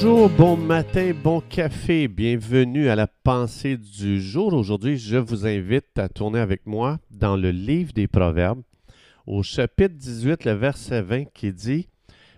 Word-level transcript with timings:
Bonjour, 0.00 0.30
bon 0.30 0.56
matin, 0.56 1.10
bon 1.24 1.40
café, 1.40 2.06
bienvenue 2.06 2.88
à 2.88 2.94
la 2.94 3.08
pensée 3.08 3.76
du 3.76 4.22
jour. 4.22 4.54
Aujourd'hui, 4.54 4.96
je 4.96 5.16
vous 5.16 5.44
invite 5.44 5.98
à 5.98 6.08
tourner 6.08 6.38
avec 6.38 6.66
moi 6.66 7.00
dans 7.10 7.36
le 7.36 7.50
livre 7.50 7.92
des 7.92 8.06
Proverbes, 8.06 8.62
au 9.26 9.42
chapitre 9.42 9.96
18, 9.96 10.44
le 10.44 10.52
verset 10.52 11.02
20 11.02 11.24
qui 11.34 11.52
dit 11.52 11.88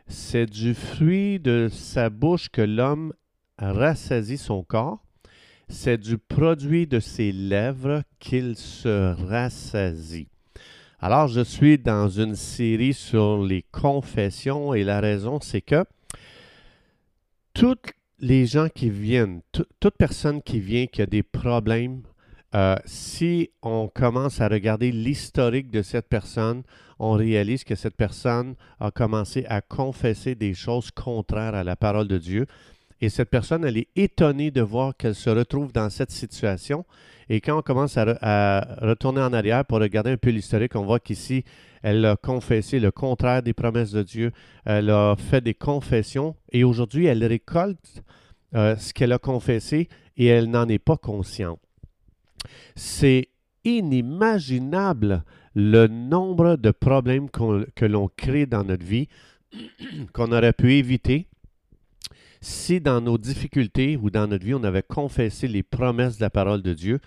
C'est 0.06 0.46
du 0.46 0.72
fruit 0.72 1.38
de 1.38 1.68
sa 1.70 2.08
bouche 2.08 2.48
que 2.48 2.62
l'homme 2.62 3.12
rassasie 3.58 4.38
son 4.38 4.62
corps, 4.62 5.04
c'est 5.68 5.98
du 5.98 6.16
produit 6.16 6.86
de 6.86 6.98
ses 6.98 7.30
lèvres 7.30 8.04
qu'il 8.20 8.56
se 8.56 9.12
rassasie. 9.28 10.28
Alors, 10.98 11.28
je 11.28 11.42
suis 11.42 11.76
dans 11.76 12.08
une 12.08 12.36
série 12.36 12.94
sur 12.94 13.42
les 13.42 13.66
confessions 13.70 14.72
et 14.72 14.82
la 14.82 15.00
raison, 15.00 15.40
c'est 15.42 15.60
que 15.60 15.84
toutes 17.60 17.92
les 18.20 18.46
gens 18.46 18.68
qui 18.74 18.88
viennent, 18.88 19.42
toute 19.52 19.94
personne 19.98 20.40
qui 20.40 20.60
vient 20.60 20.86
qui 20.86 21.02
a 21.02 21.06
des 21.06 21.22
problèmes, 21.22 22.00
euh, 22.54 22.74
si 22.86 23.50
on 23.60 23.86
commence 23.86 24.40
à 24.40 24.48
regarder 24.48 24.90
l'historique 24.90 25.70
de 25.70 25.82
cette 25.82 26.08
personne, 26.08 26.62
on 26.98 27.12
réalise 27.12 27.64
que 27.64 27.74
cette 27.74 27.96
personne 27.96 28.54
a 28.80 28.90
commencé 28.90 29.44
à 29.46 29.60
confesser 29.60 30.34
des 30.34 30.54
choses 30.54 30.90
contraires 30.90 31.54
à 31.54 31.62
la 31.62 31.76
parole 31.76 32.08
de 32.08 32.16
Dieu. 32.16 32.46
Et 33.02 33.10
cette 33.10 33.28
personne, 33.28 33.66
elle 33.66 33.76
est 33.76 33.88
étonnée 33.94 34.50
de 34.50 34.62
voir 34.62 34.96
qu'elle 34.96 35.14
se 35.14 35.28
retrouve 35.28 35.70
dans 35.70 35.90
cette 35.90 36.12
situation. 36.12 36.86
Et 37.28 37.42
quand 37.42 37.58
on 37.58 37.62
commence 37.62 37.98
à, 37.98 38.78
retourner 38.80 39.20
en 39.20 39.34
arrière 39.34 39.66
pour 39.66 39.80
regarder 39.80 40.12
un 40.12 40.16
peu 40.16 40.30
l'historique, 40.30 40.76
on 40.76 40.86
voit 40.86 40.98
qu'ici, 40.98 41.44
elle 41.82 42.04
a 42.04 42.16
confessé 42.16 42.80
le 42.80 42.90
contraire 42.90 43.42
des 43.42 43.54
promesses 43.54 43.92
de 43.92 44.02
Dieu. 44.02 44.32
Elle 44.64 44.90
a 44.90 45.16
fait 45.16 45.40
des 45.40 45.54
confessions 45.54 46.36
et 46.52 46.64
aujourd'hui, 46.64 47.06
elle 47.06 47.24
récolte 47.24 48.02
euh, 48.54 48.76
ce 48.76 48.92
qu'elle 48.92 49.12
a 49.12 49.18
confessé 49.18 49.88
et 50.16 50.26
elle 50.26 50.50
n'en 50.50 50.68
est 50.68 50.78
pas 50.78 50.96
consciente. 50.96 51.60
C'est 52.74 53.28
inimaginable 53.64 55.24
le 55.54 55.86
nombre 55.86 56.56
de 56.56 56.70
problèmes 56.70 57.28
que 57.30 57.84
l'on 57.84 58.08
crée 58.08 58.46
dans 58.46 58.64
notre 58.64 58.84
vie 58.84 59.08
qu'on 60.12 60.32
aurait 60.32 60.52
pu 60.52 60.74
éviter 60.74 61.26
si 62.40 62.80
dans 62.80 63.00
nos 63.00 63.18
difficultés 63.18 63.98
ou 64.00 64.10
dans 64.10 64.26
notre 64.26 64.44
vie, 64.44 64.54
on 64.54 64.64
avait 64.64 64.82
confessé 64.82 65.46
les 65.46 65.62
promesses 65.62 66.16
de 66.16 66.22
la 66.22 66.30
parole 66.30 66.62
de 66.62 66.72
Dieu, 66.72 67.00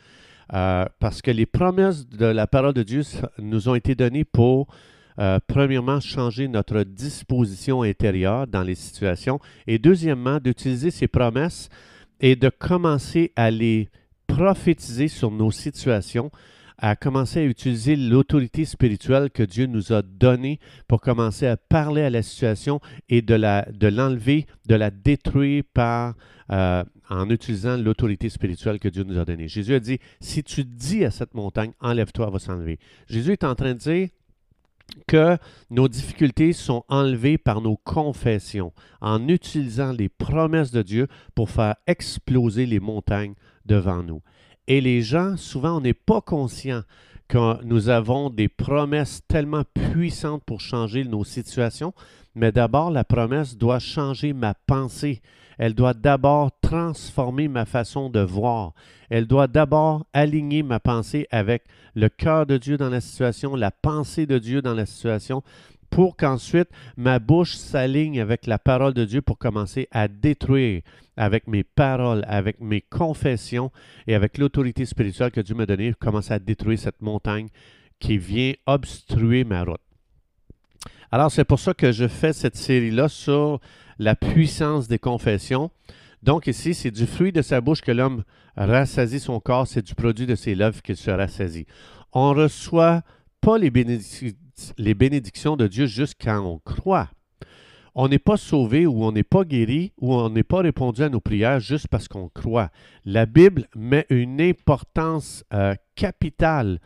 euh, 0.53 0.85
parce 0.99 1.21
que 1.21 1.31
les 1.31 1.45
promesses 1.45 2.07
de 2.07 2.25
la 2.25 2.47
parole 2.47 2.73
de 2.73 2.83
Dieu 2.83 3.01
nous 3.39 3.69
ont 3.69 3.75
été 3.75 3.95
données 3.95 4.25
pour, 4.25 4.67
euh, 5.19 5.39
premièrement, 5.47 5.99
changer 5.99 6.47
notre 6.47 6.83
disposition 6.83 7.83
intérieure 7.83 8.47
dans 8.47 8.63
les 8.63 8.75
situations, 8.75 9.39
et 9.67 9.79
deuxièmement, 9.79 10.39
d'utiliser 10.39 10.91
ces 10.91 11.07
promesses 11.07 11.69
et 12.19 12.35
de 12.35 12.49
commencer 12.49 13.31
à 13.35 13.51
les 13.51 13.89
prophétiser 14.27 15.07
sur 15.07 15.31
nos 15.31 15.51
situations 15.51 16.31
à 16.77 16.95
commencer 16.95 17.39
à 17.39 17.43
utiliser 17.43 17.95
l'autorité 17.95 18.65
spirituelle 18.65 19.29
que 19.29 19.43
Dieu 19.43 19.65
nous 19.65 19.93
a 19.93 20.01
donnée 20.01 20.59
pour 20.87 21.01
commencer 21.01 21.47
à 21.47 21.57
parler 21.57 22.01
à 22.01 22.09
la 22.09 22.21
situation 22.21 22.79
et 23.09 23.21
de, 23.21 23.35
la, 23.35 23.67
de 23.71 23.87
l'enlever, 23.87 24.45
de 24.67 24.75
la 24.75 24.91
détruire 24.91 25.63
par, 25.73 26.15
euh, 26.51 26.83
en 27.09 27.29
utilisant 27.29 27.77
l'autorité 27.77 28.29
spirituelle 28.29 28.79
que 28.79 28.89
Dieu 28.89 29.03
nous 29.03 29.17
a 29.17 29.25
donnée. 29.25 29.47
Jésus 29.47 29.75
a 29.75 29.79
dit, 29.79 29.99
si 30.19 30.43
tu 30.43 30.63
dis 30.63 31.05
à 31.05 31.11
cette 31.11 31.33
montagne, 31.33 31.71
enlève-toi, 31.79 32.25
elle 32.27 32.33
va 32.33 32.39
s'enlever. 32.39 32.79
Jésus 33.07 33.33
est 33.33 33.43
en 33.43 33.55
train 33.55 33.73
de 33.73 33.79
dire 33.79 34.09
que 35.07 35.37
nos 35.69 35.87
difficultés 35.87 36.53
sont 36.53 36.83
enlevées 36.87 37.37
par 37.37 37.61
nos 37.61 37.77
confessions, 37.77 38.73
en 39.01 39.27
utilisant 39.27 39.91
les 39.91 40.09
promesses 40.09 40.71
de 40.71 40.81
Dieu 40.81 41.07
pour 41.35 41.49
faire 41.49 41.75
exploser 41.87 42.65
les 42.65 42.79
montagnes 42.79 43.33
devant 43.65 44.03
nous. 44.03 44.21
Et 44.67 44.81
les 44.81 45.01
gens, 45.01 45.35
souvent, 45.37 45.77
on 45.77 45.81
n'est 45.81 45.93
pas 45.93 46.21
conscient 46.21 46.83
que 47.27 47.63
nous 47.63 47.89
avons 47.89 48.29
des 48.29 48.47
promesses 48.47 49.21
tellement 49.27 49.63
puissantes 49.73 50.43
pour 50.43 50.61
changer 50.61 51.03
nos 51.03 51.23
situations, 51.23 51.93
mais 52.35 52.51
d'abord, 52.51 52.91
la 52.91 53.03
promesse 53.03 53.57
doit 53.57 53.79
changer 53.79 54.33
ma 54.33 54.53
pensée. 54.53 55.21
Elle 55.57 55.75
doit 55.75 55.93
d'abord 55.93 56.51
transformer 56.61 57.47
ma 57.47 57.65
façon 57.65 58.09
de 58.09 58.19
voir. 58.19 58.73
Elle 59.09 59.27
doit 59.27 59.47
d'abord 59.47 60.05
aligner 60.13 60.63
ma 60.63 60.79
pensée 60.79 61.27
avec 61.29 61.63
le 61.95 62.09
cœur 62.09 62.45
de 62.45 62.57
Dieu 62.57 62.77
dans 62.77 62.89
la 62.89 63.01
situation, 63.01 63.55
la 63.55 63.71
pensée 63.71 64.25
de 64.25 64.39
Dieu 64.39 64.61
dans 64.61 64.73
la 64.73 64.85
situation, 64.85 65.43
pour 65.93 66.17
qu'ensuite 66.17 66.69
ma 66.97 67.19
bouche 67.19 67.53
s'aligne 67.53 68.19
avec 68.19 68.47
la 68.47 68.57
parole 68.57 68.95
de 68.95 69.05
Dieu 69.05 69.21
pour 69.21 69.37
commencer 69.37 69.87
à 69.91 70.07
détruire 70.07 70.81
avec 71.17 71.47
mes 71.47 71.63
paroles, 71.63 72.25
avec 72.27 72.59
mes 72.59 72.81
confessions 72.81 73.71
et 74.07 74.15
avec 74.15 74.39
l'autorité 74.39 74.87
spirituelle 74.87 75.29
que 75.29 75.39
Dieu 75.39 75.53
m'a 75.53 75.67
donnée, 75.67 75.93
commencer 75.93 76.33
à 76.33 76.39
détruire 76.39 76.79
cette 76.79 76.99
montagne 77.03 77.49
qui 77.99 78.17
vient 78.17 78.53
obstruer 78.65 79.43
ma 79.43 79.63
route. 79.63 79.81
Alors 81.11 81.29
c'est 81.31 81.45
pour 81.45 81.59
ça 81.59 81.75
que 81.75 81.91
je 81.91 82.07
fais 82.07 82.33
cette 82.33 82.55
série-là 82.55 83.07
sur 83.07 83.59
la 83.99 84.15
puissance 84.15 84.87
des 84.87 84.97
confessions. 84.97 85.69
Donc 86.23 86.47
ici, 86.47 86.73
c'est 86.73 86.89
du 86.89 87.05
fruit 87.05 87.31
de 87.31 87.43
sa 87.43 87.61
bouche 87.61 87.81
que 87.81 87.91
l'homme 87.91 88.23
rassasie 88.57 89.19
son 89.19 89.39
corps, 89.39 89.67
c'est 89.67 89.85
du 89.85 89.93
produit 89.93 90.25
de 90.25 90.33
ses 90.33 90.55
lèvres 90.55 90.81
qu'il 90.81 90.97
se 90.97 91.11
rassasie. 91.11 91.67
On 92.13 92.33
reçoit 92.33 93.03
pas 93.43 93.57
les, 93.57 93.69
bénédictions 94.93 95.57
de 95.57 95.67
Dieu 95.67 95.85
juste 95.85 96.15
quand 96.21 96.39
on 96.39 96.59
croit. 96.59 97.09
On 97.93 98.07
n'est 98.07 98.17
pas 98.17 98.37
sauvé 98.37 98.87
ou 98.87 99.03
on 99.03 99.11
n'est 99.11 99.23
pas 99.23 99.43
guéri 99.43 99.91
ou 99.99 100.13
on 100.13 100.29
n'est 100.29 100.43
pas 100.43 100.61
répondu 100.61 101.03
à 101.03 101.09
nos 101.09 101.19
prières 101.19 101.59
juste 101.59 101.89
parce 101.89 102.07
qu'on 102.07 102.29
croit. 102.29 102.69
La 103.03 103.25
Bible 103.25 103.67
met 103.75 104.05
une 104.09 104.39
importance 104.39 105.43
euh, 105.53 105.75
capitale 105.95 106.79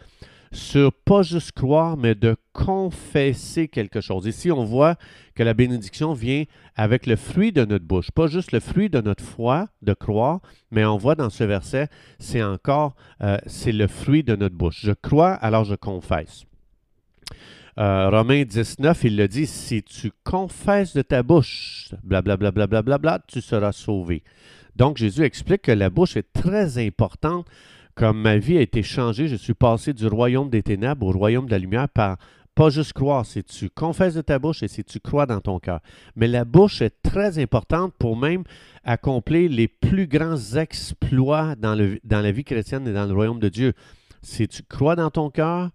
sur 0.52 0.92
pas 0.92 1.22
juste 1.22 1.52
croire, 1.52 1.96
mais 1.96 2.16
de 2.16 2.36
confesser 2.54 3.68
quelque 3.68 4.02
chose. 4.02 4.26
Ici, 4.26 4.52
on 4.52 4.64
voit 4.64 4.96
que 5.36 5.44
la 5.44 5.54
bénédiction 5.54 6.14
vient 6.14 6.46
avec 6.76 7.06
le 7.06 7.16
fruit 7.16 7.52
de 7.52 7.66
notre 7.66 7.86
bouche, 7.86 8.10
pas 8.12 8.28
juste 8.28 8.52
le 8.52 8.60
fruit 8.60 8.90
de 8.90 9.02
notre 9.02 9.24
foi, 9.24 9.68
de 9.84 9.94
croire, 9.94 10.42
mais 10.72 10.86
on 10.86 10.98
voit 10.98 11.16
dans 11.16 11.30
ce 11.30 11.44
verset, 11.44 11.88
c'est 12.20 12.44
encore, 12.44 12.96
euh, 13.22 13.38
c'est 13.46 13.72
le 13.72 13.88
fruit 13.88 14.24
de 14.24 14.36
notre 14.36 14.56
bouche. 14.56 14.80
Je 14.82 14.94
crois, 14.94 15.34
alors 15.34 15.64
je 15.64 15.76
confesse. 15.76 16.47
Euh, 17.80 18.10
Romains 18.10 18.44
19, 18.44 19.04
il 19.04 19.18
le 19.18 19.28
dit, 19.28 19.46
si 19.46 19.84
tu 19.84 20.12
confesses 20.24 20.96
de 20.96 21.04
ta 21.04 21.22
bouche, 21.22 21.90
blablabla, 22.04 22.52
bla, 22.52 22.68
bla, 22.68 22.82
bla, 22.82 22.98
bla, 22.98 23.20
tu 23.28 23.40
seras 23.40 23.72
sauvé. 23.72 24.24
Donc 24.76 24.98
Jésus 24.98 25.24
explique 25.24 25.64
que 25.64 25.72
la 25.72 25.90
bouche 25.90 26.18
est 26.18 26.34
très 26.34 26.78
importante. 26.84 27.48
Comme 27.94 28.22
ma 28.22 28.38
vie 28.38 28.58
a 28.58 28.62
été 28.62 28.84
changée, 28.84 29.28
je 29.28 29.36
suis 29.36 29.56
passé 29.56 29.94
du 29.94 30.08
royaume 30.08 30.50
des 30.50 30.62
ténèbres 30.62 31.08
au 31.08 31.12
royaume 31.12 31.48
de 31.48 31.52
la 31.52 31.60
lumière 31.60 31.90
par 31.90 32.18
pas 32.58 32.70
juste 32.72 32.94
croire, 32.94 33.24
si 33.24 33.44
tu 33.44 33.70
confesses 33.70 34.16
de 34.16 34.22
ta 34.22 34.40
bouche 34.40 34.64
et 34.64 34.68
si 34.68 34.84
tu 34.84 35.00
crois 35.00 35.28
dans 35.28 35.42
ton 35.42 35.60
cœur. 35.60 35.80
Mais 36.16 36.28
la 36.28 36.44
bouche 36.44 36.82
est 36.82 37.04
très 37.04 37.38
importante 37.38 37.94
pour 38.00 38.18
même 38.18 38.44
accomplir 38.84 39.52
les 39.52 39.68
plus 39.68 40.08
grands 40.08 40.56
exploits 40.56 41.56
dans, 41.56 41.76
le, 41.76 42.00
dans 42.04 42.22
la 42.22 42.32
vie 42.32 42.44
chrétienne 42.44 42.88
et 42.88 42.94
dans 42.94 43.06
le 43.06 43.14
royaume 43.14 43.40
de 43.40 43.50
Dieu. 43.50 43.74
Si 44.24 44.48
tu 44.48 44.64
crois 44.64 44.96
dans 44.96 45.12
ton 45.12 45.30
cœur, 45.30 45.70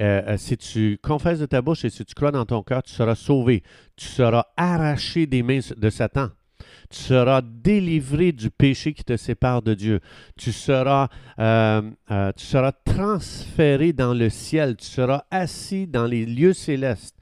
euh, 0.00 0.22
euh, 0.26 0.36
si 0.38 0.56
tu 0.56 0.98
confesses 1.02 1.40
de 1.40 1.46
ta 1.46 1.60
bouche 1.60 1.84
et 1.84 1.90
si 1.90 2.04
tu 2.04 2.14
crois 2.14 2.30
dans 2.30 2.46
ton 2.46 2.62
cœur, 2.62 2.82
tu 2.82 2.92
seras 2.92 3.14
sauvé. 3.14 3.62
Tu 3.96 4.06
seras 4.06 4.46
arraché 4.56 5.26
des 5.26 5.42
mains 5.42 5.60
de 5.76 5.90
Satan. 5.90 6.28
Tu 6.88 6.98
seras 6.98 7.42
délivré 7.42 8.32
du 8.32 8.50
péché 8.50 8.94
qui 8.94 9.04
te 9.04 9.16
sépare 9.16 9.62
de 9.62 9.74
Dieu. 9.74 10.00
Tu 10.36 10.52
seras, 10.52 11.08
euh, 11.38 11.82
tu 12.36 12.44
seras 12.44 12.72
transféré 12.72 13.92
dans 13.92 14.14
le 14.14 14.30
ciel. 14.30 14.76
Tu 14.76 14.86
seras 14.86 15.24
assis 15.30 15.86
dans 15.86 16.06
les 16.06 16.24
lieux 16.24 16.54
célestes. 16.54 17.16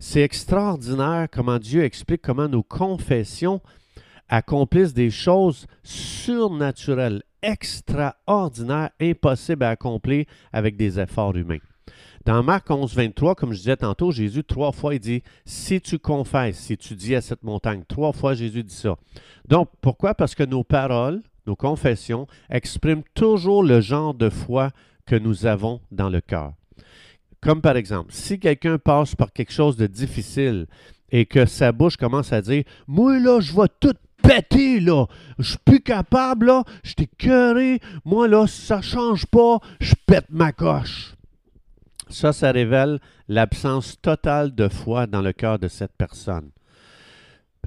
C'est 0.00 0.22
extraordinaire 0.22 1.28
comment 1.30 1.58
Dieu 1.58 1.84
explique 1.84 2.22
comment 2.22 2.48
nos 2.48 2.64
confessions 2.64 3.60
accomplissent 4.28 4.94
des 4.94 5.10
choses 5.10 5.66
surnaturelles, 5.84 7.22
extraordinaires, 7.42 8.90
impossibles 9.00 9.64
à 9.64 9.70
accomplir 9.70 10.24
avec 10.52 10.76
des 10.76 10.98
efforts 10.98 11.36
humains. 11.36 11.58
Dans 12.24 12.42
Marc 12.44 12.70
11, 12.70 12.94
23, 12.94 13.34
comme 13.34 13.52
je 13.52 13.58
disais 13.58 13.76
tantôt, 13.76 14.12
Jésus, 14.12 14.44
trois 14.44 14.70
fois, 14.70 14.94
il 14.94 15.00
dit 15.00 15.22
Si 15.44 15.80
tu 15.80 15.98
confesses, 15.98 16.56
si 16.56 16.76
tu 16.76 16.94
dis 16.94 17.16
à 17.16 17.20
cette 17.20 17.42
montagne, 17.42 17.82
trois 17.88 18.12
fois 18.12 18.34
Jésus 18.34 18.62
dit 18.62 18.74
ça. 18.74 18.96
Donc, 19.48 19.68
pourquoi? 19.80 20.14
Parce 20.14 20.36
que 20.36 20.44
nos 20.44 20.62
paroles, 20.62 21.20
nos 21.46 21.56
confessions 21.56 22.28
expriment 22.48 23.02
toujours 23.14 23.64
le 23.64 23.80
genre 23.80 24.14
de 24.14 24.30
foi 24.30 24.70
que 25.04 25.16
nous 25.16 25.46
avons 25.46 25.80
dans 25.90 26.08
le 26.08 26.20
cœur. 26.20 26.52
Comme 27.40 27.60
par 27.60 27.76
exemple, 27.76 28.12
si 28.12 28.38
quelqu'un 28.38 28.78
passe 28.78 29.16
par 29.16 29.32
quelque 29.32 29.52
chose 29.52 29.76
de 29.76 29.88
difficile 29.88 30.66
et 31.10 31.26
que 31.26 31.44
sa 31.44 31.72
bouche 31.72 31.96
commence 31.96 32.32
à 32.32 32.40
dire 32.40 32.62
Moi, 32.86 33.18
là, 33.18 33.40
je 33.40 33.52
vais 33.52 33.68
tout 33.80 33.94
péter, 34.22 34.78
là. 34.78 35.06
Je 35.40 35.50
suis 35.50 35.58
plus 35.64 35.80
capable, 35.80 36.46
là. 36.46 36.62
Je 36.84 36.94
t'ai. 36.94 37.80
Moi, 38.04 38.28
là, 38.28 38.46
ça 38.46 38.80
change 38.80 39.26
pas. 39.26 39.58
Je 39.80 39.94
pète 40.06 40.26
ma 40.30 40.52
coche. 40.52 41.16
Ça, 42.12 42.32
ça 42.32 42.52
révèle 42.52 43.00
l'absence 43.26 43.98
totale 44.00 44.54
de 44.54 44.68
foi 44.68 45.06
dans 45.06 45.22
le 45.22 45.32
cœur 45.32 45.58
de 45.58 45.66
cette 45.66 45.96
personne. 45.96 46.50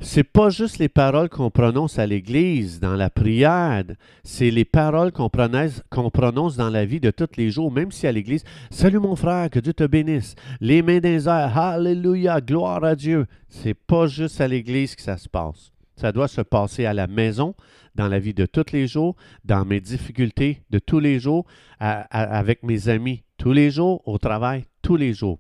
c'est 0.02 0.24
pas 0.24 0.50
juste 0.50 0.78
les 0.78 0.90
paroles 0.90 1.30
qu'on 1.30 1.50
prononce 1.50 1.98
à 2.00 2.06
l'Église, 2.06 2.80
dans 2.80 2.96
la 2.96 3.10
prière, 3.10 3.86
c'est 4.24 4.52
les 4.52 4.66
paroles 4.66 5.12
qu'on 5.12 5.30
prononce, 5.30 6.58
dans 6.58 6.70
la 6.70 6.86
vie 6.86 7.00
de 7.00 7.12
tous 7.12 7.38
les 7.38 7.50
jours, 7.50 7.72
même 7.72 7.92
si 7.92 8.06
à 8.06 8.12
l'Église, 8.12 8.44
Salut 8.70 9.00
mon 9.00 9.16
frère, 9.16 9.50
que 9.50 9.60
Dieu 9.60 9.74
te 9.74 9.86
bénisse, 9.86 10.36
les 10.62 10.82
mains 10.82 11.00
les 11.00 11.28
airs, 11.28 11.58
Alléluia, 11.58 12.40
gloire 12.40 12.84
à 12.84 12.96
Dieu. 12.96 13.26
C'est 13.50 13.74
pas 13.74 14.06
juste 14.06 14.42
à 14.42 14.48
l'Église 14.48 14.96
que 14.96 15.02
ça 15.02 15.18
se 15.18 15.30
passe. 15.30 15.72
Ça 15.96 16.12
doit 16.12 16.28
se 16.28 16.42
passer 16.42 16.86
à 16.86 16.94
la 16.94 17.08
maison, 17.08 17.56
dans 17.96 18.08
la 18.08 18.20
vie 18.20 18.34
de 18.34 18.46
tous 18.46 18.72
les 18.74 18.88
jours, 18.88 19.16
dans 19.46 19.66
mes 19.66 19.80
difficultés 19.80 20.62
de 20.70 20.80
tous 20.80 21.00
les 21.00 21.20
jours, 21.20 21.46
avec 21.80 22.64
mes 22.64 22.90
amis 22.90 23.24
tous 23.38 23.54
les 23.54 23.72
jours, 23.72 24.02
au 24.08 24.18
travail 24.18 24.66
tous 24.82 24.96
les 24.96 25.14
jours. 25.14 25.40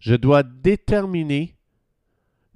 Je 0.00 0.14
dois 0.14 0.42
déterminer 0.42 1.56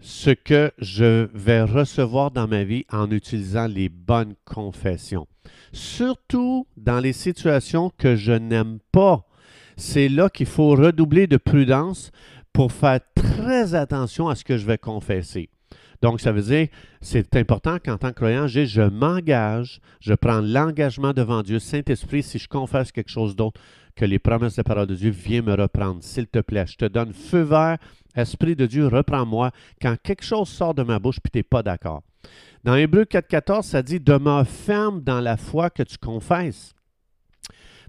ce 0.01 0.31
que 0.31 0.73
je 0.79 1.29
vais 1.35 1.63
recevoir 1.63 2.31
dans 2.31 2.49
ma 2.49 2.65
vie 2.65 2.87
en 2.91 3.11
utilisant 3.11 3.67
les 3.67 3.89
bonnes 3.89 4.35
confessions. 4.45 5.27
Surtout 5.73 6.67
dans 6.77 7.01
les 7.01 7.13
situations 7.13 7.93
que 7.99 8.17
je 8.17 8.33
n'aime 8.33 8.79
pas. 8.93 9.27
C'est 9.77 10.09
là 10.09 10.31
qu'il 10.31 10.47
faut 10.47 10.71
redoubler 10.71 11.27
de 11.27 11.37
prudence 11.37 12.13
pour 12.53 12.73
faire 12.73 13.01
très 13.15 13.75
attention 13.75 14.29
à 14.29 14.35
ce 14.35 14.45
que 14.45 14.57
je 14.57 14.67
vais 14.67 14.79
confesser. 14.79 15.51
Donc, 16.03 16.21
ça 16.21 16.33
veut 16.33 16.43
dire, 16.43 16.69
c'est 17.01 17.37
important 17.37 17.79
qu'en 17.79 17.99
tant 17.99 18.09
que 18.09 18.15
croyant, 18.15 18.47
je, 18.47 18.65
je 18.65 18.83
m'engage, 18.83 19.81
je 20.01 20.15
prends 20.15 20.41
l'engagement 20.41 21.13
devant 21.13 21.43
Dieu. 21.43 21.59
Saint-Esprit, 21.59 22.23
si 22.23 22.39
je 22.39 22.49
confesse 22.49 22.91
quelque 22.91 23.11
chose 23.11 23.37
d'autre, 23.37 23.61
que 23.97 24.05
les 24.05 24.19
promesses 24.19 24.55
de 24.57 24.61
la 24.61 24.65
parole 24.65 24.87
de 24.87 24.95
Dieu, 24.95 25.11
viens 25.11 25.43
me 25.43 25.55
reprendre, 25.55 26.03
s'il 26.03 26.27
te 26.27 26.39
plaît. 26.39 26.67
Je 26.67 26.77
te 26.77 26.85
donne 26.87 27.13
feu 27.13 27.43
vert, 27.43 27.79
Esprit 28.17 28.57
de 28.57 28.67
Dieu, 28.67 28.87
reprends-moi 28.89 29.51
quand 29.81 29.97
quelque 30.03 30.25
chose 30.25 30.49
sort 30.49 30.75
de 30.75 30.83
ma 30.83 30.99
bouche 30.99 31.19
et 31.19 31.31
tu 31.31 31.39
n'es 31.39 31.43
pas 31.43 31.63
d'accord. 31.63 32.03
Dans 32.65 32.75
Hébreu 32.75 33.05
4.14, 33.05 33.63
ça 33.63 33.83
dit 33.83 34.01
Demeure 34.01 34.47
ferme 34.47 35.01
dans 35.01 35.21
la 35.21 35.37
foi 35.37 35.71
que 35.71 35.83
tu 35.83 35.97
confesses. 35.97 36.75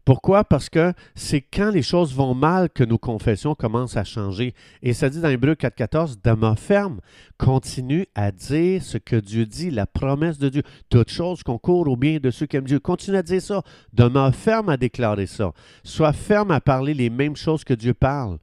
Pourquoi? 0.03 0.44
Parce 0.44 0.69
que 0.69 0.94
c'est 1.13 1.42
quand 1.42 1.69
les 1.69 1.83
choses 1.83 2.15
vont 2.15 2.33
mal 2.33 2.69
que 2.69 2.83
nos 2.83 2.98
confessions 2.98 3.53
commencent 3.53 3.98
à 3.98 4.03
changer. 4.03 4.56
Et 4.81 4.94
ça 4.94 5.09
dit 5.09 5.21
dans 5.21 5.30
Hébreu 5.30 5.53
4.14, 5.53 6.15
demeure 6.24 6.57
ferme, 6.57 7.01
continue 7.38 8.07
à 8.15 8.31
dire 8.31 8.81
ce 8.81 8.98
que 8.98 9.15
Dieu 9.15 9.45
dit, 9.45 9.69
la 9.69 9.86
promesse 9.86 10.39
de 10.39 10.50
Dieu. 10.50 10.63
Toute 10.89 11.09
chose 11.09 11.44
concourt 11.44 11.88
au 11.88 11.95
bien 11.95 12.18
de 12.19 12.31
ceux 12.31 12.48
qui 12.48 12.57
aiment 12.57 12.65
Dieu. 12.65 12.80
Continue 12.80 13.18
à 13.18 13.24
dire 13.24 13.42
ça. 13.42 13.62
Demeure 13.94 14.33
ferme 14.33 14.69
à 14.69 14.77
déclarer 14.77 15.27
ça. 15.27 15.51
Sois 15.83 16.13
ferme 16.13 16.51
à 16.51 16.62
parler 16.62 16.94
les 16.94 17.09
mêmes 17.09 17.36
choses 17.36 17.63
que 17.63 17.74
Dieu 17.74 17.94
parle. 17.94 18.39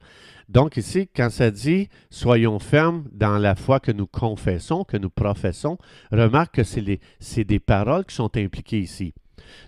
Donc 0.47 0.77
ici, 0.77 1.07
quand 1.15 1.29
ça 1.29 1.51
dit 1.51 1.89
soyons 2.09 2.57
fermes 2.57 3.03
dans 3.11 3.37
la 3.37 3.55
foi 3.55 3.79
que 3.79 3.91
nous 3.91 4.07
confessons, 4.07 4.83
que 4.83 4.97
nous 4.97 5.11
professons, 5.11 5.77
remarque 6.11 6.55
que 6.55 6.63
c'est 6.63 7.43
des 7.43 7.59
paroles 7.59 8.05
qui 8.05 8.15
sont 8.15 8.35
impliquées 8.35 8.79
ici. 8.79 9.13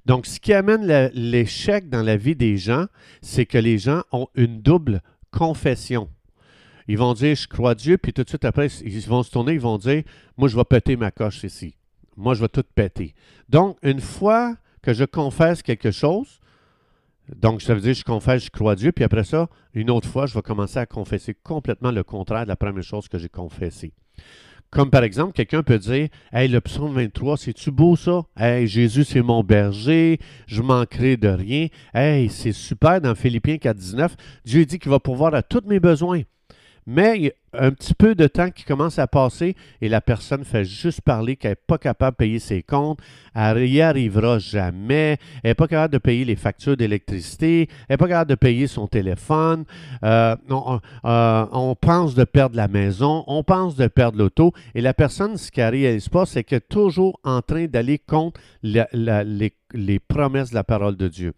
Donc, 0.05 0.25
ce 0.25 0.39
qui 0.39 0.53
amène 0.53 1.11
l'échec 1.13 1.89
dans 1.89 2.01
la 2.01 2.17
vie 2.17 2.35
des 2.35 2.57
gens, 2.57 2.85
c'est 3.21 3.45
que 3.45 3.57
les 3.57 3.77
gens 3.77 4.03
ont 4.11 4.27
une 4.35 4.61
double 4.61 5.01
confession. 5.31 6.09
Ils 6.87 6.97
vont 6.97 7.13
dire 7.13 7.35
je 7.35 7.47
crois 7.47 7.75
Dieu, 7.75 7.97
puis 7.97 8.11
tout 8.11 8.23
de 8.23 8.29
suite 8.29 8.45
après, 8.45 8.67
ils 8.83 9.07
vont 9.07 9.23
se 9.23 9.31
tourner, 9.31 9.53
ils 9.53 9.59
vont 9.59 9.77
dire 9.77 10.03
moi 10.37 10.49
je 10.49 10.55
vais 10.55 10.63
péter 10.63 10.95
ma 10.95 11.11
coche 11.11 11.43
ici. 11.43 11.75
Moi 12.17 12.33
je 12.33 12.41
vais 12.41 12.49
tout 12.49 12.63
péter. 12.75 13.13
Donc, 13.49 13.77
une 13.83 14.01
fois 14.01 14.55
que 14.81 14.93
je 14.93 15.05
confesse 15.05 15.61
quelque 15.61 15.91
chose, 15.91 16.41
donc, 17.35 17.61
ça 17.61 17.73
veut 17.73 17.81
dire, 17.81 17.93
je 17.93 18.03
confesse, 18.03 18.45
je 18.45 18.49
crois 18.49 18.75
Dieu, 18.75 18.91
puis 18.91 19.03
après 19.03 19.23
ça, 19.23 19.47
une 19.73 19.89
autre 19.89 20.07
fois, 20.07 20.25
je 20.25 20.33
vais 20.33 20.41
commencer 20.41 20.79
à 20.79 20.85
confesser 20.85 21.33
complètement 21.33 21.91
le 21.91 22.03
contraire 22.03 22.43
de 22.43 22.49
la 22.49 22.55
première 22.55 22.83
chose 22.83 23.07
que 23.07 23.17
j'ai 23.17 23.29
confessée. 23.29 23.93
Comme 24.71 24.89
par 24.89 25.03
exemple, 25.03 25.33
quelqu'un 25.33 25.63
peut 25.63 25.77
dire 25.77 26.07
Hey, 26.31 26.47
le 26.47 26.61
psaume 26.61 26.93
23, 26.93 27.35
c'est-tu 27.35 27.71
beau 27.71 27.97
ça? 27.97 28.23
Hey, 28.37 28.67
Jésus, 28.67 29.03
c'est 29.03 29.21
mon 29.21 29.43
berger, 29.43 30.17
je 30.47 30.61
manquerai 30.61 31.17
de 31.17 31.27
rien. 31.27 31.67
Hey, 31.93 32.29
c'est 32.29 32.53
super 32.53 33.01
dans 33.01 33.13
Philippiens 33.13 33.57
4, 33.57 33.75
19. 33.75 34.15
Dieu 34.45 34.65
dit 34.65 34.79
qu'il 34.79 34.89
va 34.89 35.01
pourvoir 35.01 35.35
à 35.35 35.43
tous 35.43 35.63
mes 35.67 35.81
besoins. 35.81 36.21
Mais 36.93 37.33
un 37.53 37.71
petit 37.71 37.93
peu 37.93 38.15
de 38.15 38.27
temps 38.27 38.49
qui 38.49 38.65
commence 38.65 38.99
à 38.99 39.07
passer 39.07 39.55
et 39.79 39.87
la 39.87 40.01
personne 40.01 40.43
fait 40.43 40.65
juste 40.65 40.99
parler 40.99 41.37
qu'elle 41.37 41.51
n'est 41.51 41.55
pas 41.55 41.77
capable 41.77 42.15
de 42.15 42.17
payer 42.17 42.39
ses 42.39 42.63
comptes, 42.63 42.99
elle 43.33 43.63
n'y 43.63 43.79
arrivera 43.79 44.39
jamais, 44.39 45.17
elle 45.41 45.51
n'est 45.51 45.55
pas 45.55 45.69
capable 45.69 45.93
de 45.93 45.99
payer 45.99 46.25
les 46.25 46.35
factures 46.35 46.75
d'électricité, 46.75 47.69
elle 47.87 47.93
n'est 47.93 47.97
pas 47.97 48.09
capable 48.09 48.29
de 48.31 48.35
payer 48.35 48.67
son 48.67 48.87
téléphone, 48.87 49.63
euh, 50.03 50.35
euh, 50.49 51.45
on, 51.53 51.75
pense 51.75 52.13
de 52.13 52.25
perdre 52.25 52.57
la 52.57 52.67
maison, 52.67 53.23
on 53.25 53.41
pense 53.41 53.77
de 53.77 53.87
perdre 53.87 54.17
l'auto. 54.17 54.51
Et 54.75 54.81
la 54.81 54.93
personne, 54.93 55.37
ce 55.37 55.49
qu'elle 55.49 55.73
ne 55.73 55.79
réalise 55.79 56.09
pas, 56.09 56.25
c'est 56.25 56.43
qu'elle 56.43 56.57
est 56.57 56.69
toujours 56.69 57.21
en 57.23 57.41
train 57.41 57.67
d'aller 57.67 57.99
contre 57.99 58.41
les, 58.63 58.83
les 59.73 59.99
promesses 59.99 60.49
de 60.49 60.55
la 60.55 60.65
parole 60.65 60.97
de 60.97 61.07
Dieu. 61.07 61.31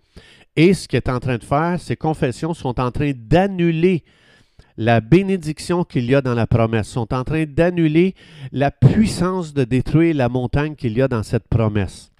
Et 0.55 0.73
ce 0.73 0.87
qu'elle 0.87 1.03
est 1.05 1.11
en 1.11 1.19
train 1.19 1.37
de 1.37 1.43
faire, 1.43 1.79
ces 1.79 1.95
confessions 1.95 2.55
sont 2.55 2.79
en 2.79 2.89
train 2.89 3.11
d'annuler 3.15 4.03
la 4.77 5.01
bénédiction 5.01 5.83
qu'il 5.83 6.05
y 6.05 6.15
a 6.15 6.21
dans 6.21 6.33
la 6.33 6.47
promesse, 6.47 6.87
sont 6.87 7.13
en 7.13 7.23
train 7.23 7.45
d'annuler 7.45 8.15
la 8.51 8.71
puissance 8.71 9.53
de 9.53 9.63
détruire 9.63 10.15
la 10.15 10.29
montagne 10.29 10.75
qu'il 10.75 10.97
y 10.97 11.01
a 11.01 11.07
dans 11.07 11.23
cette 11.23 11.47
promesse. 11.47 12.12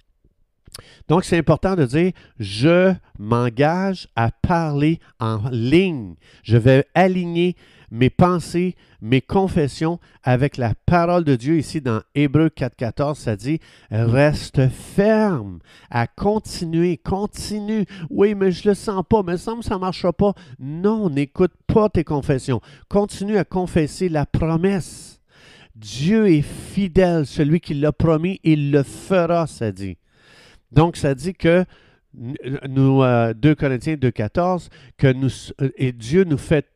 Donc, 1.08 1.24
c'est 1.24 1.38
important 1.38 1.76
de 1.76 1.84
dire, 1.84 2.12
je 2.38 2.92
m'engage 3.18 4.08
à 4.16 4.30
parler 4.30 4.98
en 5.20 5.48
ligne. 5.50 6.14
Je 6.42 6.56
vais 6.56 6.86
aligner 6.94 7.56
mes 7.90 8.10
pensées, 8.10 8.74
mes 9.00 9.20
confessions 9.20 10.00
avec 10.24 10.56
la 10.56 10.74
parole 10.86 11.24
de 11.24 11.36
Dieu. 11.36 11.58
Ici, 11.58 11.80
dans 11.80 12.00
Hébreu 12.14 12.48
4.14, 12.48 13.14
ça 13.14 13.36
dit, 13.36 13.60
reste 13.90 14.68
ferme 14.68 15.60
à 15.90 16.06
continuer, 16.06 16.96
continue. 16.96 17.86
Oui, 18.10 18.34
mais 18.34 18.50
je 18.50 18.64
ne 18.64 18.70
le 18.70 18.74
sens 18.74 19.04
pas, 19.08 19.22
mais 19.22 19.36
ça 19.36 19.54
me 19.54 19.62
ça 19.62 19.74
ne 19.74 19.80
marchera 19.80 20.12
pas. 20.12 20.34
Non, 20.58 21.08
n'écoute 21.08 21.52
pas 21.66 21.88
tes 21.88 22.04
confessions. 22.04 22.60
Continue 22.88 23.36
à 23.36 23.44
confesser 23.44 24.08
la 24.08 24.26
promesse. 24.26 25.20
Dieu 25.76 26.28
est 26.28 26.42
fidèle, 26.42 27.26
celui 27.26 27.60
qui 27.60 27.74
l'a 27.74 27.92
promis, 27.92 28.40
il 28.42 28.70
le 28.70 28.82
fera, 28.82 29.46
ça 29.46 29.72
dit. 29.72 29.96
Donc, 30.74 30.96
ça 30.96 31.14
dit 31.14 31.34
que 31.34 31.64
nous, 32.68 33.00
2 33.00 33.04
euh, 33.04 33.54
Corinthiens 33.54 33.94
2.14, 33.94 34.68
que 34.96 35.12
nous, 35.12 35.30
et 35.76 35.92
Dieu 35.92 36.24
nous 36.24 36.38
fait 36.38 36.66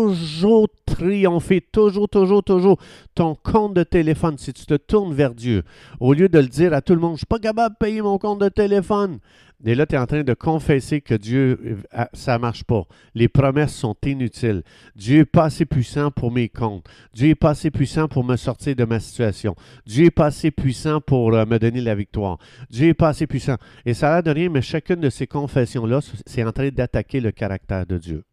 toujours 0.00 0.68
triompher, 0.86 1.60
toujours, 1.60 2.08
toujours, 2.08 2.42
toujours. 2.42 2.78
Ton 3.14 3.34
compte 3.34 3.74
de 3.74 3.82
téléphone, 3.82 4.38
si 4.38 4.52
tu 4.52 4.66
te 4.66 4.74
tournes 4.74 5.14
vers 5.14 5.34
Dieu, 5.34 5.62
au 5.98 6.12
lieu 6.12 6.28
de 6.28 6.38
le 6.38 6.48
dire 6.48 6.72
à 6.72 6.80
tout 6.80 6.94
le 6.94 7.00
monde, 7.00 7.10
je 7.10 7.14
ne 7.14 7.18
suis 7.18 7.26
pas 7.26 7.38
capable 7.38 7.74
de 7.74 7.86
payer 7.86 8.02
mon 8.02 8.18
compte 8.18 8.40
de 8.40 8.48
téléphone. 8.48 9.18
Et 9.66 9.74
là, 9.74 9.84
tu 9.84 9.94
es 9.94 9.98
en 9.98 10.06
train 10.06 10.22
de 10.22 10.32
confesser 10.32 11.02
que 11.02 11.14
Dieu, 11.14 11.76
euh, 11.94 12.04
ça 12.14 12.34
ne 12.34 12.38
marche 12.40 12.64
pas. 12.64 12.84
Les 13.14 13.28
promesses 13.28 13.74
sont 13.74 13.94
inutiles. 14.06 14.62
Dieu 14.96 15.18
n'est 15.18 15.24
pas 15.26 15.44
assez 15.44 15.66
puissant 15.66 16.10
pour 16.10 16.32
mes 16.32 16.48
comptes. 16.48 16.86
Dieu 17.12 17.28
n'est 17.28 17.34
pas 17.34 17.50
assez 17.50 17.70
puissant 17.70 18.08
pour 18.08 18.24
me 18.24 18.36
sortir 18.36 18.74
de 18.74 18.84
ma 18.84 19.00
situation. 19.00 19.54
Dieu 19.84 20.04
n'est 20.04 20.10
pas 20.10 20.26
assez 20.26 20.50
puissant 20.50 21.02
pour 21.02 21.34
euh, 21.34 21.44
me 21.44 21.58
donner 21.58 21.82
la 21.82 21.94
victoire. 21.94 22.38
Dieu 22.70 22.86
n'est 22.86 22.94
pas 22.94 23.08
assez 23.08 23.26
puissant. 23.26 23.56
Et 23.84 23.92
ça 23.92 24.08
a 24.08 24.14
l'air 24.14 24.22
de 24.22 24.30
rien, 24.30 24.48
mais 24.48 24.62
chacune 24.62 25.00
de 25.00 25.10
ces 25.10 25.26
confessions-là, 25.26 26.00
c'est 26.24 26.42
en 26.42 26.52
train 26.52 26.70
d'attaquer 26.70 27.20
le 27.20 27.30
caractère 27.30 27.84
de 27.84 27.98
Dieu. 27.98 28.24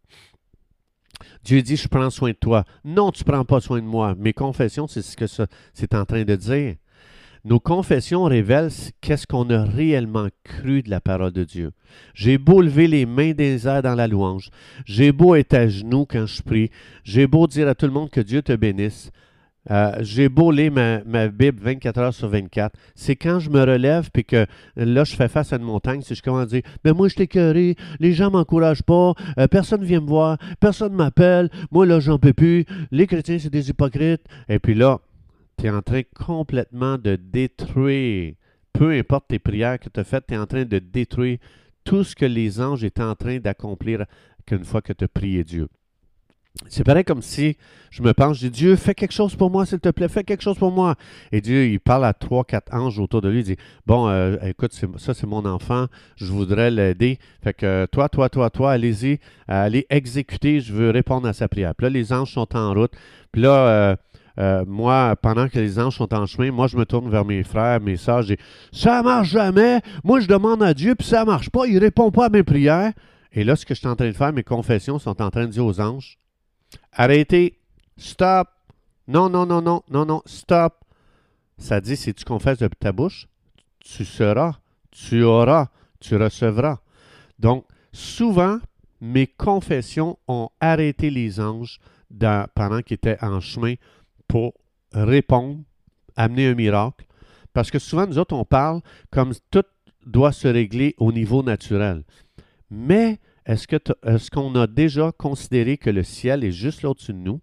Dieu 1.48 1.62
dit, 1.62 1.77
je 1.77 1.88
prends 1.88 2.10
soin 2.10 2.32
de 2.32 2.36
toi. 2.36 2.66
Non, 2.84 3.10
tu 3.10 3.24
ne 3.25 3.32
prends 3.32 3.46
pas 3.46 3.62
soin 3.62 3.80
de 3.80 3.86
moi. 3.86 4.16
Mes 4.20 4.34
confessions, 4.34 4.86
c'est 4.86 5.01
ce 5.01 5.16
que 5.16 5.27
c'est 5.74 5.94
en 5.96 6.04
train 6.04 6.25
de 6.25 6.36
dire. 6.36 6.75
Nos 7.46 7.62
confessions 7.62 8.25
révèlent 8.25 8.70
qu'est-ce 9.00 9.25
qu'on 9.25 9.50
a 9.50 9.63
réellement 9.63 10.27
cru 10.44 10.84
de 10.84 10.89
la 10.89 11.00
parole 11.00 11.32
de 11.32 11.46
Dieu. 11.46 11.72
J'ai 12.13 12.38
beau 12.38 12.62
lever 12.62 12.88
les 12.88 13.06
mains 13.06 13.32
des 13.32 13.66
airs 13.66 13.82
dans 13.82 13.96
la 13.96 14.10
louange, 14.10 14.50
j'ai 14.86 15.13
beau 15.13 15.36
être 15.36 15.54
à 15.54 15.70
genoux 15.70 16.06
quand 16.06 16.25
je 16.25 16.42
prie, 16.42 16.70
j'ai 17.06 17.27
beau 17.27 17.48
dire 17.48 17.70
à 17.70 17.75
tout 17.75 17.86
le 17.86 17.94
monde 17.94 18.10
que 18.10 18.20
Dieu 18.20 18.42
te 18.42 18.54
bénisse, 18.54 19.12
euh, 19.69 19.91
j'ai 20.00 20.29
beau 20.29 20.51
lire 20.51 20.71
ma, 20.71 21.27
Bible 21.27 21.59
24 21.62 21.97
heures 22.00 22.13
sur 22.13 22.29
24. 22.29 22.75
C'est 22.95 23.15
quand 23.15 23.39
je 23.39 23.50
me 23.50 23.59
relève 23.59 24.09
puis 24.12 24.24
que 24.24 24.45
là, 24.75 25.03
je 25.03 25.15
fais 25.15 25.27
face 25.27 25.53
à 25.53 25.57
une 25.57 25.63
montagne, 25.63 26.01
c'est 26.01 26.15
je 26.15 26.24
commence 26.24 26.43
à 26.43 26.45
dire 26.45 26.62
Ben 26.83 26.93
moi, 26.93 27.07
je 27.07 27.15
t'ai 27.15 27.27
les 28.00 28.13
gens 28.13 28.25
ne 28.25 28.31
m'encouragent 28.31 28.83
pas, 28.83 29.13
euh, 29.38 29.47
personne 29.47 29.81
ne 29.81 29.86
vient 29.86 30.01
me 30.01 30.07
voir, 30.07 30.38
personne 30.59 30.93
ne 30.93 30.97
m'appelle, 30.97 31.50
moi, 31.71 31.86
là, 31.86 32.00
j'en 32.00 32.19
peux 32.19 32.33
plus, 32.33 32.65
les 32.91 33.07
chrétiens, 33.07 33.38
c'est 33.39 33.50
des 33.50 33.69
hypocrites. 33.69 34.24
Et 34.50 34.59
puis 34.59 34.74
là, 34.74 35.00
tu 35.57 35.65
es 35.65 35.69
en 35.69 35.81
train 35.81 36.01
complètement 36.15 36.97
de 36.97 37.15
détruire, 37.15 38.33
peu 38.74 38.91
importe 38.91 39.29
tes 39.29 39.39
prières 39.39 39.79
que 39.79 39.89
tu 39.89 40.00
as 40.00 40.03
faites, 40.03 40.27
tu 40.27 40.33
es 40.33 40.38
en 40.38 40.45
train 40.45 40.65
de 40.65 40.79
détruire 40.79 41.38
tout 41.83 42.03
ce 42.03 42.15
que 42.15 42.25
les 42.25 42.62
anges 42.62 42.83
étaient 42.83 43.01
en 43.01 43.15
train 43.15 43.39
d'accomplir 43.39 44.05
qu'une 44.45 44.63
fois 44.63 44.81
que 44.81 44.93
tu 44.93 45.03
as 45.03 45.07
prié 45.07 45.43
Dieu. 45.43 45.67
C'est 46.70 46.84
pareil 46.84 47.04
comme 47.04 47.22
si 47.22 47.56
je 47.92 48.01
me 48.01 48.13
pense, 48.13 48.38
je 48.38 48.48
dis 48.48 48.51
Dieu, 48.51 48.75
fais 48.75 48.94
quelque 48.94 49.13
chose 49.13 49.36
pour 49.36 49.50
moi, 49.50 49.66
s'il 49.66 49.80
te 49.80 49.89
plaît, 49.89 50.08
fais 50.08 50.24
quelque 50.24 50.42
chose 50.42 50.58
pour 50.58 50.72
moi. 50.72 50.96
Et 51.32 51.39
Dieu, 51.39 51.68
il 51.68 51.80
parle 51.80 52.06
à 52.06 52.13
trois, 52.13 52.44
quatre 52.44 52.74
anges 52.74 53.00
autour 53.00 53.22
de 53.22 53.30
lui, 53.30 53.39
il 53.39 53.44
dit 53.44 53.58
Bon, 53.86 54.10
euh, 54.10 54.38
écoute, 54.44 54.74
ça 54.98 55.13
c'est 55.13 55.27
mon 55.27 55.46
enfant, 55.46 55.88
je 56.16 56.25
voudrais 56.25 56.72
l'aider. 56.72 57.20
Fait 57.44 57.54
que 57.54 57.86
toi, 57.92 58.10
toi, 58.10 58.30
toi, 58.30 58.50
toi, 58.50 58.72
allez-y, 58.72 59.13
euh, 59.13 59.18
allez 59.48 59.86
exécuter, 59.89 60.60
je 60.60 60.74
veux 60.74 60.89
répondre 60.89 61.27
à 61.27 61.34
sa 61.34 61.48
prière. 61.48 61.74
Puis 61.75 61.86
là, 61.86 61.89
les 61.89 62.12
anges 62.12 62.34
sont 62.34 62.56
en 62.56 62.74
route. 62.74 62.92
Puis 63.32 63.42
là, 63.42 63.68
euh, 63.68 63.96
Euh, 64.39 64.63
moi, 64.68 65.16
pendant 65.20 65.48
que 65.50 65.58
les 65.58 65.80
anges 65.80 65.98
sont 65.98 66.13
en 66.13 66.27
chemin, 66.27 66.51
moi, 66.51 66.68
je 66.68 66.77
me 66.77 66.86
tourne 66.86 67.10
vers 67.10 67.25
mes 67.25 67.42
frères, 67.44 67.82
mes 67.82 67.98
sœurs, 67.98 68.22
je 68.22 68.36
dis 68.36 68.42
Ça 68.72 69.01
marche 69.01 69.30
jamais. 69.30 69.82
Moi, 70.04 70.20
je 70.20 70.27
demande 70.27 70.62
à 70.62 70.75
Dieu, 70.75 70.94
puis 70.94 71.08
ça 71.08 71.25
marche 71.25 71.50
pas. 71.50 71.66
Il 71.66 71.80
répond 71.80 72.12
pas 72.12 72.25
à 72.25 72.30
mes 72.30 72.44
prières. 72.44 72.94
Et 73.34 73.44
là, 73.44 73.56
ce 73.56 73.66
que 73.66 73.74
je 73.74 73.80
suis 73.80 73.88
en 73.88 73.96
train 73.96 74.08
de 74.08 74.13
faire, 74.13 74.34
mes 74.34 74.44
confessions 74.44 75.00
sont 75.00 75.22
en 75.22 75.32
train 75.32 75.46
de 75.46 75.51
dire 75.51 75.66
aux 75.66 75.82
anges 75.82 76.20
Arrêtez, 76.91 77.59
stop. 77.97 78.50
Non, 79.07 79.29
non, 79.29 79.45
non, 79.45 79.62
non, 79.62 79.83
non, 79.89 80.05
non, 80.05 80.21
stop. 80.25 80.74
Ça 81.57 81.81
dit 81.81 81.95
si 81.95 82.13
tu 82.13 82.24
confesses 82.25 82.59
de 82.59 82.67
ta 82.67 82.91
bouche, 82.91 83.27
tu 83.79 84.05
seras, 84.05 84.59
tu 84.91 85.24
auras, 85.24 85.69
tu 86.00 86.15
recevras. 86.15 86.79
Donc, 87.39 87.65
souvent, 87.91 88.59
mes 89.01 89.27
confessions 89.27 90.17
ont 90.27 90.50
arrêté 90.59 91.09
les 91.09 91.39
anges 91.39 91.79
pendant 92.55 92.81
qu'ils 92.81 92.95
étaient 92.95 93.17
en 93.24 93.39
chemin 93.39 93.75
pour 94.27 94.53
répondre, 94.93 95.59
amener 96.15 96.47
un 96.47 96.55
miracle. 96.55 97.05
Parce 97.53 97.71
que 97.71 97.79
souvent, 97.79 98.05
nous 98.05 98.17
autres, 98.17 98.36
on 98.36 98.45
parle 98.45 98.81
comme 99.09 99.33
tout 99.51 99.63
doit 100.05 100.31
se 100.31 100.47
régler 100.47 100.95
au 100.97 101.12
niveau 101.12 101.43
naturel. 101.43 102.03
Mais 102.69 103.19
est-ce, 103.48 104.30
qu'on 104.30 104.56
a 104.56 104.68
déjà 104.68 105.13
considéré 105.13 105.77
que 105.77 105.89
le 105.89 106.04
ciel 106.04 106.44
est 106.44 106.51
juste 106.51 106.82
là 106.82 106.89
au-dessus 106.89 107.13
de 107.13 107.20
nous 107.20 107.39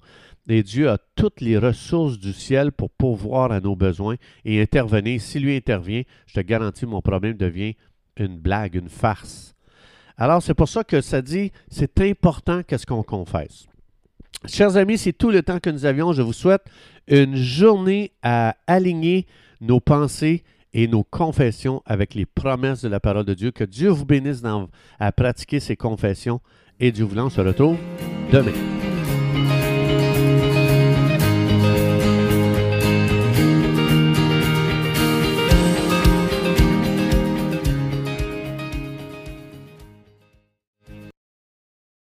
et 0.46 0.62
Dieu 0.62 0.90
a 0.90 0.98
toutes 1.16 1.40
les 1.40 1.56
ressources 1.56 2.18
du 2.18 2.34
ciel 2.34 2.72
pour 2.72 2.90
pourvoir 2.90 3.50
à 3.50 3.60
nos 3.60 3.74
besoins 3.74 4.16
et 4.44 4.60
intervenir? 4.60 5.18
Si 5.22 5.40
lui 5.40 5.56
intervient, 5.56 6.02
je 6.26 6.34
te 6.34 6.40
garantis, 6.40 6.84
mon 6.84 7.00
problème 7.00 7.38
devient 7.38 7.74
une 8.18 8.38
blague, 8.38 8.74
une 8.74 8.90
farce. 8.90 9.54
Alors, 10.18 10.42
c'est 10.42 10.54
pour 10.54 10.68
ça 10.68 10.84
que 10.84 11.00
ça 11.00 11.22
dit, 11.22 11.50
c'est 11.68 11.98
important 12.02 12.62
qu'est-ce 12.62 12.86
qu'on 12.86 13.02
confesse. 13.02 13.66
Chers 14.46 14.76
amis, 14.76 14.98
c'est 14.98 15.14
tout 15.14 15.30
le 15.30 15.42
temps 15.42 15.58
que 15.58 15.70
nous 15.70 15.86
avions. 15.86 16.12
Je 16.12 16.20
vous 16.20 16.34
souhaite 16.34 16.66
une 17.08 17.34
journée 17.34 18.12
à 18.22 18.56
aligner 18.66 19.26
nos 19.62 19.80
pensées 19.80 20.44
et 20.74 20.88
nos 20.88 21.04
confessions 21.04 21.82
avec 21.86 22.14
les 22.14 22.26
promesses 22.26 22.82
de 22.82 22.88
la 22.88 23.00
parole 23.00 23.24
de 23.24 23.34
Dieu. 23.34 23.52
Que 23.52 23.64
Dieu 23.64 23.88
vous 23.88 24.04
bénisse 24.04 24.42
à 24.98 25.12
pratiquer 25.12 25.60
ces 25.60 25.76
confessions. 25.76 26.40
Et 26.80 26.92
Dieu 26.92 27.04
voulant, 27.04 27.26
on 27.26 27.30
se 27.30 27.40
retrouve 27.40 27.78
demain. 28.32 28.73